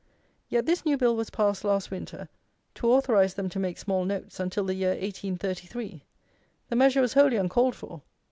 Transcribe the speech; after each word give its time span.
Yet 0.49 0.65
this 0.65 0.83
new 0.83 0.97
Bill 0.97 1.15
was 1.15 1.29
passed 1.29 1.63
last 1.63 1.91
winter 1.91 2.27
to 2.73 2.91
authorize 2.91 3.35
them 3.35 3.49
to 3.49 3.59
make 3.59 3.77
small 3.77 4.03
notes 4.03 4.39
until 4.39 4.63
the 4.65 4.73
year 4.73 4.93
1833. 4.95 6.01
The 6.69 6.75
measure 6.75 7.01
was 7.01 7.13
wholly 7.13 7.35
uncalled 7.37 7.75
for. 7.75 8.01